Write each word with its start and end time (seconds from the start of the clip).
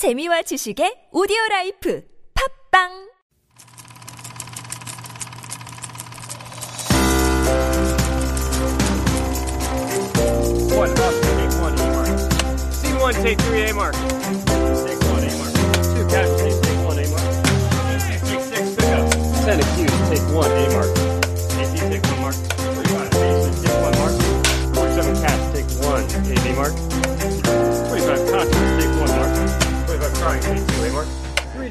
재미와 0.00 0.40
지식의 0.40 1.10
오디오 1.12 1.36
라이프 1.50 2.00
팝빵 2.32 2.88
One, 10.72 10.90
Oscar, 10.96 11.36
take 11.36 11.52
one, 11.60 11.76
A 11.76 11.84
mark. 11.92 12.72
Scene 12.72 12.98
one, 12.98 13.14
take 13.20 13.38
three, 13.44 13.68
A 13.68 13.74
mark. 13.74 14.89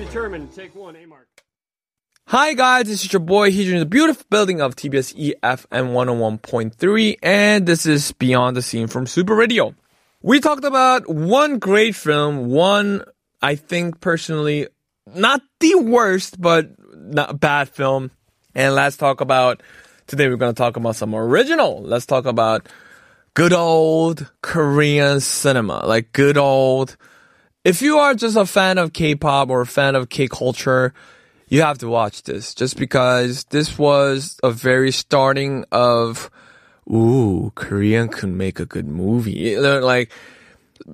Determined, 0.10 0.52
take 0.52 0.74
one, 0.74 0.96
A 0.96 1.06
mark. 1.06 1.28
Hi 2.26 2.56
guys, 2.56 2.88
this 2.88 3.06
is 3.06 3.14
your 3.14 3.20
boy 3.20 3.52
here 3.52 3.74
in 3.74 3.80
the 3.80 3.86
beautiful 3.86 4.26
building 4.32 4.60
of 4.60 4.76
TBS 4.76 5.14
EFM 5.16 5.94
101.3 5.94 7.18
and 7.22 7.68
this 7.68 7.86
is 7.86 8.12
Beyond 8.14 8.58
the 8.58 8.64
Scene 8.64 8.88
from 8.88 9.06
Super 9.06 9.36
Radio. 9.36 9.76
We 10.24 10.40
talked 10.40 10.66
about 10.66 11.08
one 11.08 11.60
great 11.60 11.94
film, 11.94 12.48
one 12.48 13.04
I 13.44 13.54
think 13.54 14.00
personally 14.00 14.68
not 15.14 15.44
the 15.60 15.76
worst 15.76 16.42
but 16.42 16.72
not 16.96 17.40
bad 17.40 17.70
film. 17.70 18.10
And 18.56 18.74
let's 18.74 18.98
talk 18.98 19.22
about 19.22 19.62
today 20.08 20.28
we're 20.28 20.38
going 20.38 20.56
to 20.56 20.58
talk 20.58 20.76
about 20.76 20.96
some 20.96 21.14
original. 21.14 21.84
Let's 21.84 22.08
talk 22.08 22.26
about 22.26 22.68
good 23.36 23.54
old 23.54 24.32
Korean 24.42 25.20
cinema, 25.20 25.86
like 25.86 26.14
good 26.14 26.38
old 26.38 26.98
if 27.70 27.84
you 27.84 28.00
are 28.00 28.16
just 28.16 28.36
a 28.36 28.48
fan 28.48 28.80
of 28.80 28.94
K-pop 28.94 29.50
or 29.50 29.62
a 29.62 29.66
fan 29.68 29.96
of 29.96 30.10
K-culture, 30.10 30.92
you 31.50 31.62
have 31.62 31.78
to 31.78 31.88
watch 31.88 32.24
this 32.24 32.56
just 32.56 32.78
because 32.78 33.44
this 33.52 33.78
was 33.78 34.40
a 34.42 34.50
very 34.50 34.92
starting 34.92 35.66
of 35.72 36.32
ooh 36.92 37.52
korean 37.54 38.08
could 38.08 38.30
make 38.30 38.60
a 38.60 38.66
good 38.66 38.88
movie. 38.88 39.56
Like 39.56 40.12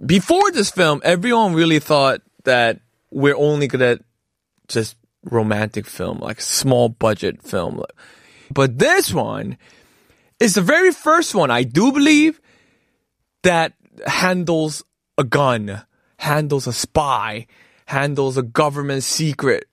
before 0.06 0.52
this 0.52 0.70
film 0.70 1.00
everyone 1.06 1.54
really 1.54 1.80
thought 1.80 2.22
that 2.44 2.82
we're 3.10 3.38
only 3.38 3.68
good 3.68 3.82
at 3.82 4.02
just 4.68 4.98
romantic 5.24 5.86
film 5.86 6.20
like 6.20 6.42
small 6.42 6.90
budget 6.90 7.42
film. 7.42 7.82
But 8.52 8.80
this 8.80 9.14
one 9.14 9.58
is 10.42 10.56
the 10.56 10.62
very 10.62 10.92
first 10.92 11.34
one 11.34 11.50
i 11.50 11.64
do 11.64 11.94
believe 11.94 12.42
that 13.44 13.72
handles 14.06 14.84
a 15.18 15.24
gun 15.24 15.82
handles 16.18 16.68
a 16.68 16.74
spy, 16.74 17.48
handles 17.88 18.38
a 18.38 18.44
government 18.44 19.04
secret, 19.04 19.66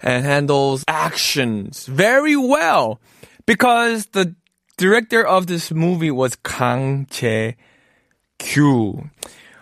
and 0.00 0.24
handles 0.24 0.84
actions 0.88 1.86
very 1.86 2.36
well 2.36 3.00
because 3.46 4.06
the 4.06 4.34
director 4.76 5.26
of 5.26 5.46
this 5.46 5.70
movie 5.72 6.10
was 6.10 6.36
Kang 6.36 7.06
Che 7.10 7.56
Kyu. 8.38 9.10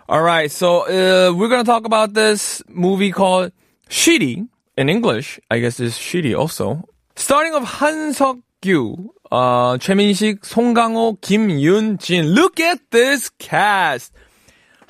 All 0.08 0.22
right, 0.22 0.50
so 0.50 0.82
uh, 0.82 1.32
we're 1.32 1.48
gonna 1.48 1.64
talk 1.64 1.86
about 1.86 2.14
this 2.14 2.62
movie 2.68 3.12
called 3.12 3.52
Shiri 3.88 4.48
in 4.76 4.88
English. 4.88 5.40
I 5.50 5.60
guess 5.60 5.80
it's 5.80 5.98
Shiri 5.98 6.36
also. 6.36 6.84
Starting 7.16 7.54
off 7.54 7.64
Han 7.80 8.12
Seok 8.12 8.42
Kyu, 8.60 9.14
uh, 9.30 9.78
Kim 9.78 11.48
Yun 11.48 11.98
Jin. 11.98 12.26
Look 12.26 12.60
at 12.60 12.80
this 12.90 13.30
cast. 13.38 14.12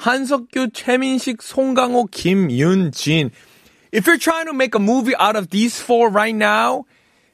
한석규, 0.04 0.72
최민식, 0.72 1.42
송강호, 1.42 2.08
김윤진. 2.12 3.32
If 3.92 4.08
you're 4.08 4.18
trying 4.18 4.46
to 4.46 4.54
make 4.54 4.76
a 4.76 4.80
movie 4.80 5.16
out 5.16 5.36
of 5.36 5.50
these 5.50 5.80
four 5.80 6.10
right 6.10 6.36
now, 6.36 6.86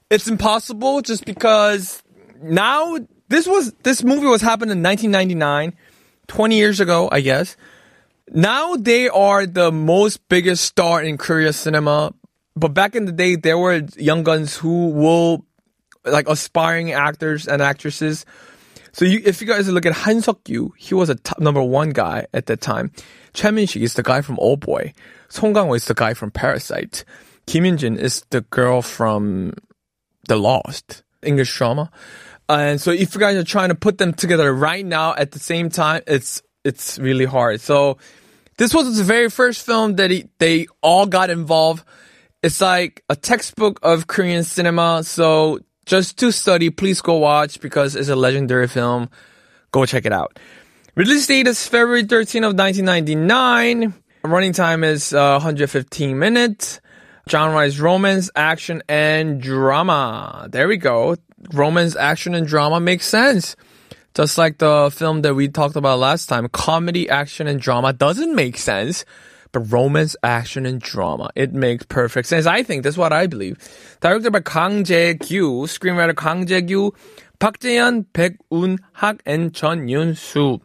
it's 0.09 0.27
impossible 0.27 1.01
just 1.01 1.25
because 1.25 2.01
now 2.41 2.97
this 3.27 3.47
was 3.47 3.73
this 3.83 4.03
movie 4.03 4.27
was 4.27 4.41
happened 4.41 4.71
in 4.71 4.81
1999, 4.81 5.73
20 6.27 6.55
years 6.55 6.79
ago, 6.79 7.09
I 7.11 7.21
guess. 7.21 7.57
Now 8.31 8.75
they 8.75 9.09
are 9.09 9.45
the 9.45 9.71
most 9.71 10.27
biggest 10.29 10.65
star 10.65 11.03
in 11.03 11.17
Korea 11.17 11.53
cinema, 11.53 12.13
but 12.55 12.73
back 12.73 12.95
in 12.95 13.05
the 13.05 13.11
day 13.11 13.35
there 13.35 13.57
were 13.57 13.83
young 13.97 14.23
guns 14.23 14.55
who 14.55 14.89
will 14.89 15.45
like 16.05 16.29
aspiring 16.29 16.91
actors 16.91 17.47
and 17.47 17.61
actresses. 17.61 18.25
so 18.92 19.04
you, 19.04 19.20
if 19.24 19.40
you 19.40 19.46
guys 19.46 19.68
look 19.68 19.86
at 19.86 19.92
Han 19.92 20.16
Seok-gyu, 20.16 20.70
he 20.76 20.94
was 20.94 21.08
a 21.10 21.14
top 21.14 21.38
number 21.38 21.62
one 21.62 21.90
guy 21.90 22.26
at 22.34 22.46
that 22.46 22.60
time. 22.60 22.90
Choi 23.34 23.50
Min-sik 23.50 23.82
is 23.82 23.94
the 23.94 24.02
guy 24.02 24.20
from 24.20 24.38
Old 24.38 24.60
Boy. 24.60 24.92
Song 25.28 25.54
Kang-ho 25.54 25.74
is 25.74 25.84
the 25.84 25.94
guy 25.94 26.14
from 26.14 26.30
Parasite. 26.30 27.04
Kim 27.46 27.64
Yun-jin 27.64 27.98
is 27.98 28.24
the 28.30 28.42
girl 28.42 28.82
from 28.82 29.54
The 30.28 30.36
Lost, 30.36 31.02
English 31.22 31.56
drama. 31.56 31.90
And 32.48 32.80
so 32.80 32.90
if 32.90 33.14
you 33.14 33.20
guys 33.20 33.36
are 33.36 33.44
trying 33.44 33.68
to 33.68 33.76
put 33.76 33.98
them 33.98 34.12
together 34.12 34.52
right 34.52 34.84
now 34.84 35.14
at 35.14 35.30
the 35.30 35.38
same 35.38 35.70
time, 35.70 36.02
it's 36.06 36.42
it's 36.64 36.98
really 36.98 37.24
hard. 37.24 37.60
So 37.60 37.98
this 38.58 38.74
was 38.74 38.96
the 38.98 39.04
very 39.04 39.30
first 39.30 39.64
film 39.64 39.96
that 39.96 40.10
he, 40.10 40.28
they 40.38 40.66
all 40.82 41.06
got 41.06 41.30
involved. 41.30 41.84
It's 42.42 42.60
like 42.60 43.04
a 43.08 43.16
textbook 43.16 43.78
of 43.82 44.06
Korean 44.06 44.42
cinema. 44.42 45.04
So 45.04 45.60
just 45.90 46.18
to 46.18 46.30
study, 46.30 46.70
please 46.70 47.00
go 47.00 47.16
watch 47.16 47.60
because 47.60 47.96
it's 47.96 48.08
a 48.08 48.14
legendary 48.14 48.68
film. 48.68 49.10
Go 49.72 49.84
check 49.86 50.06
it 50.06 50.12
out. 50.12 50.38
Release 50.94 51.26
date 51.26 51.48
is 51.48 51.66
February 51.66 52.04
13 52.04 52.44
of 52.44 52.54
1999. 52.54 53.92
Running 54.22 54.52
time 54.52 54.84
is 54.84 55.12
uh, 55.12 55.40
115 55.42 56.16
minutes. 56.16 56.80
Genre 57.28 57.66
is 57.66 57.80
romance, 57.80 58.30
action, 58.36 58.84
and 58.88 59.42
drama. 59.42 60.46
There 60.52 60.68
we 60.68 60.76
go. 60.76 61.16
Romance, 61.52 61.96
action, 61.96 62.36
and 62.36 62.46
drama 62.46 62.78
makes 62.78 63.06
sense. 63.06 63.56
Just 64.14 64.38
like 64.38 64.58
the 64.58 64.92
film 64.94 65.22
that 65.22 65.34
we 65.34 65.48
talked 65.48 65.74
about 65.74 65.98
last 65.98 66.28
time, 66.28 66.46
comedy, 66.50 67.10
action, 67.10 67.48
and 67.48 67.60
drama 67.60 67.92
doesn't 67.92 68.32
make 68.32 68.58
sense. 68.58 69.04
But 69.52 69.72
romance, 69.72 70.14
action, 70.22 70.64
and 70.64 70.80
drama, 70.80 71.30
it 71.34 71.52
makes 71.52 71.84
perfect 71.84 72.28
sense. 72.28 72.46
I 72.46 72.62
think 72.62 72.84
that's 72.84 72.96
what 72.96 73.12
I 73.12 73.26
believe. 73.26 73.58
Directed 74.00 74.32
by 74.32 74.40
Kang 74.40 74.84
Jae-kyu, 74.84 75.66
screenwriter 75.66 76.16
Kang 76.16 76.46
Jae-kyu, 76.46 76.92
Park 77.40 77.58
Jae-hyun, 77.58 78.06
Baek 78.12 78.36
Un-hak, 78.52 79.22
and 79.26 79.52
Chun 79.52 79.88
Yun-soo. 79.88 80.60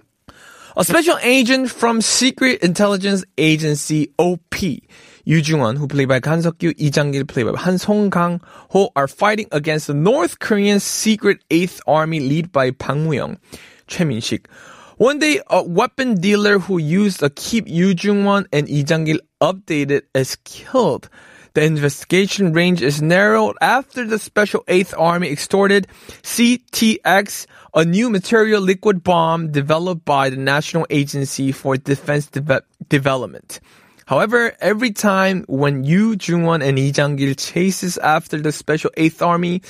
A 0.77 0.83
special 0.83 1.17
agent 1.23 1.71
from 1.71 2.01
Secret 2.01 2.61
Intelligence 2.61 3.23
Agency 3.37 4.13
OP, 4.19 4.61
Yu 4.61 5.37
Jung-won, 5.37 5.77
who 5.77 5.87
played 5.87 6.09
by 6.09 6.19
Han 6.23 6.41
Seok-kyu, 6.41 6.77
Lee 6.77 6.89
Jang-gil, 6.89 7.25
played 7.25 7.45
by 7.45 7.57
Han 7.57 7.77
Song-kang-ho, 7.77 8.91
are 8.95 9.07
fighting 9.07 9.47
against 9.51 9.87
the 9.87 9.93
North 9.93 10.39
Korean 10.39 10.79
Secret 10.79 11.41
Eighth 11.49 11.81
Army 11.87 12.19
led 12.19 12.51
by 12.51 12.71
Bang 12.71 13.07
Woo-young, 13.07 13.39
Choi 13.87 14.05
Min-sik. 14.05 14.49
One 14.97 15.19
day, 15.19 15.41
a 15.47 15.61
weapon 15.61 16.21
dealer 16.21 16.57
who 16.57 16.77
used 16.77 17.21
a 17.21 17.29
keep 17.29 17.67
Yu 17.67 17.95
Jung-won 17.99 18.47
and 18.53 18.69
Lee 18.69 18.81
Jang-gil 18.81 19.19
updated 19.41 20.03
is 20.13 20.37
killed. 20.45 21.09
The 21.53 21.65
investigation 21.65 22.53
range 22.53 22.81
is 22.81 23.01
narrowed 23.01 23.57
after 23.59 24.05
the 24.05 24.17
Special 24.17 24.63
8th 24.69 24.93
Army 24.97 25.27
extorted 25.27 25.87
CTX, 26.23 27.45
a 27.73 27.83
new 27.83 28.09
material 28.09 28.61
liquid 28.61 29.03
bomb 29.03 29.51
developed 29.51 30.05
by 30.05 30.29
the 30.29 30.37
National 30.37 30.87
Agency 30.89 31.51
for 31.51 31.75
Defense 31.75 32.27
Deve- 32.27 32.63
Development. 32.87 33.59
However, 34.05 34.55
every 34.61 34.91
time 34.91 35.45
when 35.47 35.83
Yu 35.83 36.15
Jungwon 36.15 36.63
and 36.63 36.77
Lee 36.77 36.91
Jang-gil 36.91 37.33
chases 37.33 37.97
after 37.97 38.39
the 38.39 38.51
Special 38.51 38.91
Eighth 38.97 39.21
Army, 39.21 39.63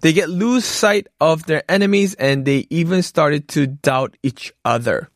they 0.00 0.14
get 0.14 0.30
lose 0.30 0.64
sight 0.64 1.08
of 1.20 1.44
their 1.44 1.62
enemies 1.68 2.14
and 2.14 2.44
they 2.44 2.66
even 2.70 3.02
started 3.02 3.48
to 3.48 3.66
doubt 3.66 4.16
each 4.22 4.52
other. 4.64 5.10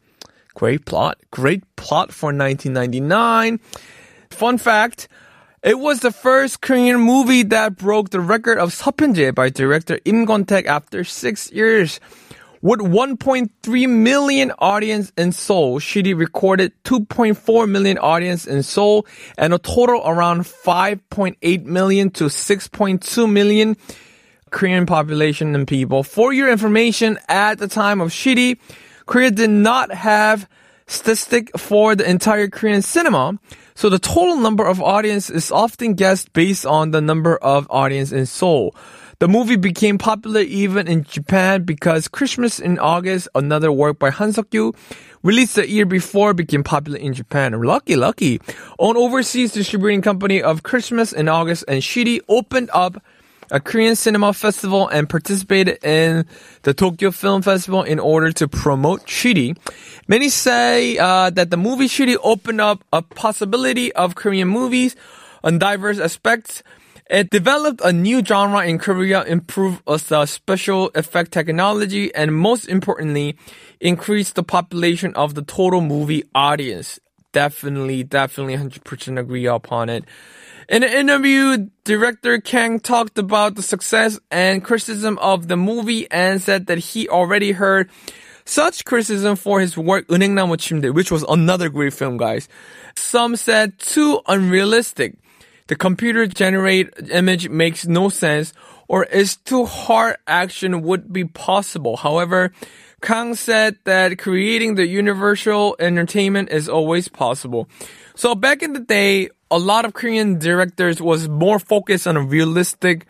Great 0.55 0.85
plot. 0.85 1.19
Great 1.31 1.65
plot 1.77 2.13
for 2.13 2.27
1999. 2.27 3.61
Fun 4.31 4.59
fact. 4.59 5.09
It 5.63 5.79
was 5.79 6.01
the 6.01 6.13
first 6.13 6.61
Korean 6.61 7.01
movie 7.01 7.43
that 7.45 7.77
broke 7.77 8.11
the 8.11 8.21
record 8.21 8.59
of 8.59 8.71
Seopyeonje 8.71 9.35
by 9.35 9.49
director 9.49 9.99
Im 10.05 10.27
Kwon-taek 10.27 10.67
after 10.67 11.03
six 11.03 11.51
years. 11.51 11.99
With 12.63 12.81
1.3 12.81 13.89
million 13.89 14.53
audience 14.59 15.13
in 15.17 15.33
Seoul, 15.33 15.79
Shiri 15.79 16.19
recorded 16.19 16.73
2.4 16.85 17.69
million 17.69 17.99
audience 17.99 18.47
in 18.47 18.63
Seoul 18.63 19.07
and 19.37 19.53
a 19.53 19.59
total 19.59 20.03
around 20.05 20.43
5.8 20.43 21.65
million 21.65 22.11
to 22.11 22.25
6.2 22.25 23.31
million 23.31 23.77
Korean 24.51 24.87
population 24.87 25.55
and 25.55 25.69
people. 25.69 26.03
For 26.03 26.33
your 26.33 26.51
information, 26.51 27.19
at 27.29 27.59
the 27.59 27.69
time 27.69 28.01
of 28.01 28.11
Shiri, 28.11 28.59
Korea 29.05 29.31
did 29.31 29.51
not 29.51 29.93
have 29.93 30.49
statistic 30.87 31.57
for 31.59 31.95
the 31.95 32.09
entire 32.09 32.49
Korean 32.49 32.81
cinema. 32.81 33.39
So 33.75 33.91
the 33.91 33.99
total 33.99 34.37
number 34.37 34.65
of 34.65 34.81
audience 34.81 35.29
is 35.29 35.53
often 35.53 35.95
guessed 35.95 36.33
based 36.33 36.65
on 36.65 36.93
the 36.93 37.01
number 37.01 37.37
of 37.37 37.67
audience 37.71 38.13
in 38.13 38.25
Seoul. 38.25 38.75
The 39.19 39.29
movie 39.29 39.57
became 39.57 39.97
popular 39.97 40.43
even 40.43 40.89
in 40.89 41.05
Japan 41.05 41.63
because 41.63 42.07
Christmas 42.07 42.61
in 42.61 42.79
August, 42.79 43.29
another 43.35 43.73
work 43.73 43.99
by 43.99 44.11
Han 44.11 44.33
Seok-kyu, 44.33 44.75
released 45.23 45.57
the 45.57 45.69
year 45.69 45.87
before, 45.87 46.35
became 46.35 46.63
popular 46.63 46.99
in 46.99 47.15
Japan. 47.15 47.53
Lucky, 47.63 47.97
lucky. 47.97 48.41
Own 48.79 48.97
overseas 48.99 49.53
distributing 49.53 50.03
company 50.03 50.43
of 50.43 50.63
Christmas 50.63 51.15
in 51.15 51.29
August 51.29 51.65
and 51.67 51.83
Shiri 51.83 52.21
opened 52.29 52.69
up 52.75 53.03
a 53.51 53.59
Korean 53.59 53.97
cinema 53.97 54.35
festival 54.35 54.89
and 54.89 55.09
participated 55.09 55.83
in 55.83 56.27
the 56.63 56.75
Tokyo 56.75 57.11
Film 57.11 57.41
Festival 57.41 57.85
in 57.85 57.99
order 57.99 58.33
to 58.33 58.49
promote 58.49 59.07
Shiri. 59.07 59.57
Many 60.09 60.29
say 60.29 60.99
uh, 60.99 61.31
that 61.31 61.51
the 61.51 61.57
movie 61.57 61.89
Shiri 61.89 62.17
opened 62.23 62.61
up 62.61 62.85
a 62.93 63.01
possibility 63.01 63.93
of 63.95 64.15
Korean 64.15 64.49
movies 64.49 64.95
on 65.43 65.59
diverse 65.59 65.99
aspects. 65.99 66.63
It 67.09 67.31
developed 67.31 67.81
a 67.85 67.93
new 67.93 68.25
genre 68.25 68.67
in 68.67 68.79
Korea, 68.79 69.23
improved 69.23 69.83
its 69.87 70.31
special 70.31 70.91
effect 70.95 71.31
technology, 71.31 72.13
and 72.13 72.35
most 72.35 72.67
importantly, 72.67 73.37
increased 73.81 74.35
the 74.35 74.43
population 74.43 75.15
of 75.15 75.35
the 75.35 75.43
total 75.43 75.81
movie 75.81 76.25
audience. 76.35 76.99
Definitely, 77.31 78.03
definitely 78.03 78.57
100% 78.57 79.21
agree 79.21 79.47
upon 79.47 79.89
it. 79.89 80.05
In 80.69 80.83
an 80.83 80.93
interview, 80.93 81.69
director 81.85 82.41
Kang 82.41 82.81
talked 82.81 83.19
about 83.19 83.55
the 83.55 83.63
success 83.63 84.19
and 84.33 84.65
criticism 84.65 85.17
of 85.19 85.47
the 85.47 85.57
movie 85.57 86.11
and 86.11 86.43
said 86.43 86.67
that 86.67 86.79
he 86.79 87.09
already 87.09 87.53
heard 87.53 87.89
such 88.45 88.85
criticism 88.85 89.37
for 89.37 89.61
his 89.61 89.77
work 89.77 90.09
Eunhaengnamu 90.09 90.57
chimdae, 90.57 90.93
which 90.93 91.13
was 91.13 91.25
another 91.29 91.69
great 91.69 91.93
film, 91.93 92.17
guys. 92.17 92.49
Some 92.97 93.37
said 93.37 93.79
too 93.79 94.21
unrealistic. 94.27 95.15
The 95.69 95.77
computer 95.77 96.27
generated 96.27 97.11
image 97.11 97.49
makes 97.49 97.87
no 97.87 98.09
sense 98.09 98.53
or 98.89 99.05
is 99.05 99.37
too 99.37 99.65
hard 99.65 100.17
action 100.27 100.83
would 100.83 101.13
be 101.13 101.25
possible. 101.25 101.97
However, 101.97 102.53
Kang 103.03 103.35
said 103.35 103.77
that 103.85 104.19
creating 104.19 104.77
the 104.77 104.87
universal 104.87 105.77
entertainment 105.79 106.51
is 106.51 106.69
always 106.69 107.09
possible. 107.09 107.69
So 108.15 108.35
back 108.35 108.63
in 108.63 108.73
the 108.73 108.81
day, 108.81 109.31
a 109.51 109.59
lot 109.59 109.85
of 109.85 109.93
Korean 109.93 110.39
directors 110.39 111.01
was 111.01 111.29
more 111.29 111.59
focused 111.59 112.07
on 112.07 112.17
a 112.17 112.23
realistic, 112.23 113.07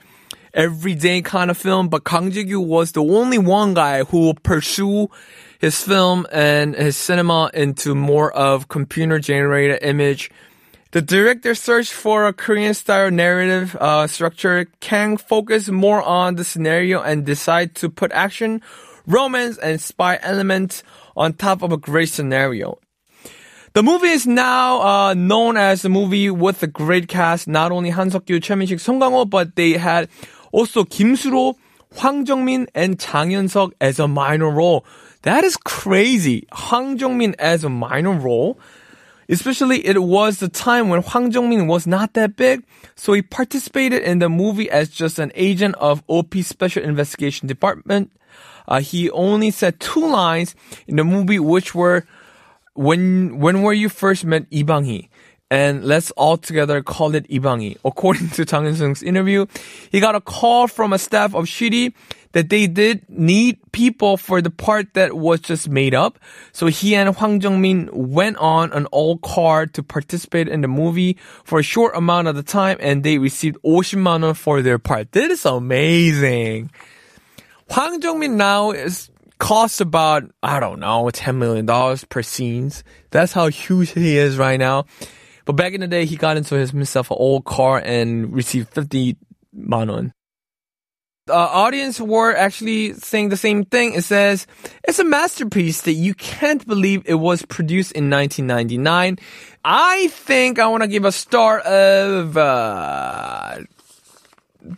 everyday 0.53 1.23
kind 1.23 1.51
of 1.51 1.57
film, 1.57 1.89
but 1.89 2.05
Kang 2.05 2.31
Ji-gyu 2.31 2.65
was 2.65 2.93
the 2.93 3.05
only 3.05 3.39
one 3.39 3.75
guy 3.75 4.05
who 4.05 4.35
pursue 4.35 5.09
his 5.59 5.83
film 5.83 6.27
and 6.33 6.75
his 6.75 6.97
cinema 6.97 7.51
into 7.55 7.95
more 7.95 8.33
of 8.33 8.69
computer 8.69 9.19
generated 9.19 9.83
image. 9.83 10.31
The 10.97 11.03
director 11.03 11.55
searched 11.55 11.93
for 11.93 12.27
a 12.27 12.33
Korean 12.33 12.73
style 12.73 13.11
narrative 13.11 13.77
uh, 13.79 14.07
structure. 14.07 14.65
Kang 14.81 15.19
focused 15.19 15.71
more 15.71 16.01
on 16.01 16.37
the 16.37 16.43
scenario 16.43 17.03
and 17.03 17.27
decided 17.27 17.75
to 17.75 17.91
put 17.91 18.13
action, 18.13 18.63
romance, 19.07 19.59
and 19.59 19.79
spy 19.79 20.19
elements 20.23 20.83
on 21.15 21.35
top 21.35 21.61
of 21.61 21.71
a 21.71 21.77
great 21.77 22.09
scenario. 22.09 22.79
The 23.75 23.83
movie 23.83 24.09
is 24.09 24.27
now 24.27 24.81
uh, 24.81 25.13
known 25.13 25.59
as 25.59 25.85
a 25.85 25.91
movie 25.91 26.31
with 26.31 26.63
a 26.63 26.67
great 26.67 27.09
cast. 27.09 27.47
Not 27.47 27.73
only 27.73 27.91
Han 27.91 28.11
Seok-kyu, 28.11 28.41
Choi 28.41 28.57
Min-sik, 28.57 28.81
Song 28.81 28.99
Kang-ho, 28.99 29.27
but 29.27 29.55
they 29.55 29.73
had 29.73 30.09
also 30.51 30.83
Kim 30.85 31.15
Soo-ro, 31.15 31.59
Hwang 31.97 32.25
Jung-min, 32.25 32.69
and 32.75 32.99
Chang 32.99 33.29
Yeon-seok 33.29 33.73
as 33.83 33.99
a 33.99 34.09
minor 34.09 34.49
role. 34.49 34.87
That 35.29 35.45
is 35.45 35.59
crazy. 35.59 36.47
Hwang 36.53 36.97
Jung-min 36.97 37.37
as 37.39 37.65
a 37.65 37.69
minor 37.69 38.13
role. 38.13 38.59
Especially 39.29 39.85
it 39.85 40.03
was 40.03 40.39
the 40.39 40.49
time 40.49 40.89
when 40.89 41.03
Hwang 41.03 41.33
Jung-min 41.33 41.67
was 41.67 41.87
not 41.87 42.15
that 42.15 42.37
big, 42.37 42.65
so 42.95 43.13
he 43.13 43.23
participated 43.23 44.03
in 44.03 44.21
the 44.21 44.29
movie 44.29 44.71
as 44.71 44.89
just 44.89 45.19
an 45.19 45.33
agent 45.35 45.75
of 45.77 46.03
OP 46.07 46.35
Special 46.37 46.83
Investigation 46.83 47.49
Department. 47.49 48.13
Uh, 48.69 48.81
he 48.81 49.11
only 49.11 49.51
said 49.51 49.81
two 49.81 50.07
lines 50.07 50.55
in 50.87 50.97
the 50.97 51.05
movie, 51.05 51.39
which 51.39 51.75
were 51.75 52.07
when 52.75 53.39
when 53.39 53.63
were 53.63 53.73
you 53.73 53.89
first 53.89 54.25
met 54.25 54.49
Ibangi? 54.51 55.09
And 55.49 55.85
let's 55.85 56.11
all 56.13 56.37
together 56.37 56.83
call 56.83 57.15
it 57.15 57.29
Ibangi. 57.29 57.77
According 57.85 58.31
to 58.35 58.45
Chang 58.45 58.65
Yun-sung's 58.65 59.03
interview, 59.03 59.47
he 59.91 60.01
got 60.01 60.15
a 60.17 60.21
call 60.21 60.67
from 60.67 60.93
a 60.93 60.99
staff 60.99 61.35
of 61.35 61.45
Shiri 61.45 61.95
that 62.37 62.51
they 62.51 62.67
did 62.67 63.09
need 63.09 63.57
people 63.73 64.19
for 64.19 64.43
the 64.43 64.51
part 64.51 64.93
that 64.93 65.17
was 65.17 65.41
just 65.41 65.71
made 65.71 65.95
up. 65.95 66.19
So 66.53 66.67
he 66.67 66.95
and 66.95 67.17
Hwang 67.17 67.41
Jung-min 67.41 67.89
went 67.91 68.37
on 68.37 68.75
an 68.75 68.85
all 68.93 69.17
car 69.17 69.65
to 69.65 69.83
participate 69.83 70.47
in 70.47 70.61
the 70.61 70.69
movie 70.69 71.17
for 71.45 71.61
a 71.61 71.63
short 71.63 71.97
amount 71.97 72.29
of 72.29 72.37
the 72.37 72.43
time 72.43 72.77
and 72.79 73.03
they 73.03 73.17
received 73.17 73.57
50만 73.65 74.21
won 74.21 74.35
for 74.35 74.61
their 74.61 74.79
part. 74.79 75.13
That 75.13 75.31
is 75.31 75.47
amazing. 75.47 76.71
Hwang 77.71 78.03
Jung-min 78.03 78.37
now 78.37 78.73
is 78.73 79.09
costs 79.39 79.81
about, 79.81 80.25
I 80.43 80.61
don't 80.61 80.81
know, 80.81 81.05
$10 81.05 81.37
million 81.37 81.67
per 82.11 82.21
scenes. 82.21 82.85
That's 83.13 83.33
how 83.33 83.49
huge 83.49 83.93
he 83.93 84.19
is 84.19 84.37
right 84.37 84.59
now. 84.61 84.85
But 85.47 85.57
back 85.57 85.73
in 85.73 85.81
the 85.81 85.89
day, 85.89 86.05
he 86.05 86.17
got 86.17 86.37
into 86.37 86.55
his, 86.57 86.73
himself 86.73 87.11
an 87.11 87.17
old 87.19 87.47
car 87.47 87.81
and 87.83 88.31
received 88.35 88.75
50 88.75 89.17
manon. 89.55 90.13
The 91.27 91.35
audience 91.35 92.01
were 92.01 92.37
actually 92.37 92.93
saying 92.93 93.31
the 93.31 93.37
same 93.37 93.65
thing. 93.65 93.95
It 93.95 94.05
says, 94.05 94.47
it's 94.87 95.01
a 95.01 95.05
masterpiece 95.05 95.83
that 95.83 95.95
you 95.95 96.15
can't 96.15 96.65
believe 96.65 97.03
it 97.05 97.17
was 97.17 97.45
produced 97.45 97.91
in 97.93 98.09
1999. 98.09 99.19
I 99.65 100.07
think 100.07 100.61
I 100.61 100.69
want 100.69 100.85
to 100.85 100.89
give 100.89 101.05
a 101.05 101.11
star 101.11 101.59
of, 101.59 102.37
uh, 102.37 103.59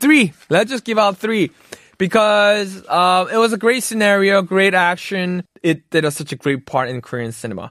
three. 0.01 0.33
Let's 0.49 0.71
just 0.71 0.85
give 0.85 0.97
out 0.97 1.19
three 1.19 1.51
because 1.99 2.83
uh, 2.89 3.27
it 3.31 3.37
was 3.37 3.53
a 3.53 3.59
great 3.59 3.83
scenario, 3.83 4.41
great 4.41 4.73
action. 4.73 5.45
It 5.63 5.91
did 5.91 6.07
a, 6.07 6.11
such 6.11 6.33
a 6.33 6.37
great 6.37 6.65
part 6.65 6.89
in 6.89 7.03
Korean 7.03 7.33
cinema. 7.33 7.71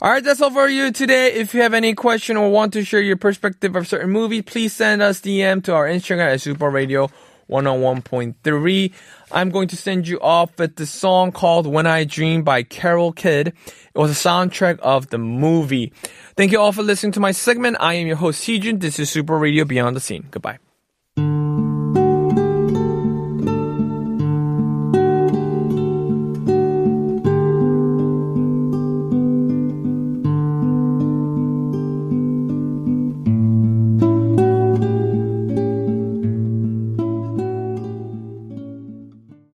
All 0.00 0.10
right, 0.10 0.24
that's 0.24 0.40
all 0.40 0.50
for 0.50 0.68
you 0.68 0.90
today. 0.90 1.34
If 1.34 1.52
you 1.52 1.60
have 1.60 1.74
any 1.74 1.92
question 1.92 2.38
or 2.38 2.50
want 2.50 2.72
to 2.72 2.82
share 2.82 3.02
your 3.02 3.18
perspective 3.18 3.76
of 3.76 3.86
certain 3.86 4.08
movie, 4.08 4.40
please 4.40 4.72
send 4.72 5.02
us 5.02 5.20
DM 5.20 5.62
to 5.64 5.74
our 5.74 5.86
Instagram 5.86 6.32
at 6.32 6.40
Super 6.40 6.70
Radio 6.70 7.10
101.3. 7.50 8.92
I'm 9.32 9.50
going 9.50 9.68
to 9.68 9.76
send 9.76 10.08
you 10.08 10.20
off 10.20 10.58
with 10.58 10.76
the 10.76 10.86
song 10.86 11.32
called 11.32 11.66
When 11.66 11.86
I 11.86 12.04
Dream 12.04 12.42
by 12.42 12.62
Carol 12.62 13.12
Kidd. 13.12 13.48
It 13.48 13.98
was 13.98 14.10
a 14.10 14.28
soundtrack 14.28 14.78
of 14.80 15.10
the 15.10 15.18
movie. 15.18 15.92
Thank 16.36 16.52
you 16.52 16.60
all 16.60 16.72
for 16.72 16.82
listening 16.82 17.12
to 17.12 17.20
my 17.20 17.32
segment. 17.32 17.76
I 17.80 17.94
am 17.94 18.06
your 18.06 18.16
host, 18.16 18.46
Heejun. 18.46 18.80
This 18.80 18.98
is 18.98 19.10
Super 19.10 19.36
Radio 19.36 19.64
Beyond 19.64 19.96
the 19.96 20.00
Scene. 20.00 20.28
Goodbye. 20.30 20.58